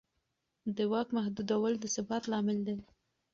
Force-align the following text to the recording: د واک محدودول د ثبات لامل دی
د 0.75 0.77
واک 0.91 1.07
محدودول 1.17 1.73
د 1.79 1.85
ثبات 1.95 2.23
لامل 2.31 2.59
دی 2.67 2.77